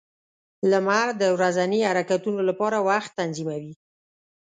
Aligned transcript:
•لمر 0.71 1.07
د 1.21 1.23
ورځني 1.35 1.79
حرکتونو 1.89 2.39
لپاره 2.49 2.77
وخت 2.89 3.11
تنظیموي. 3.19 3.73